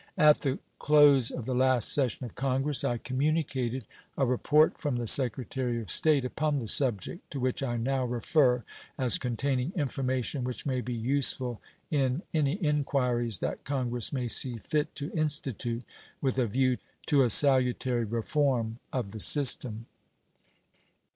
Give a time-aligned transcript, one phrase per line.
[0.17, 3.85] At the close of the last session of Congress I communicated
[4.17, 8.63] a report from the Secretary of State upon the subject, to which I now refer,
[8.97, 11.61] as containing information which may be useful
[11.91, 15.83] in any inquiries that Congress may see fit to institute
[16.19, 19.85] with a view to a salutary reform of the system.